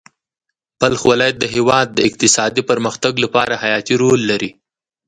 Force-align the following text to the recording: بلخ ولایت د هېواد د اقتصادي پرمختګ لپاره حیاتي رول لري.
بلخ 0.79 1.01
ولایت 1.11 1.35
د 1.39 1.45
هېواد 1.55 1.87
د 1.93 1.99
اقتصادي 2.07 2.61
پرمختګ 2.69 3.13
لپاره 3.23 3.53
حیاتي 3.63 3.93
رول 4.01 4.21
لري. 4.31 4.51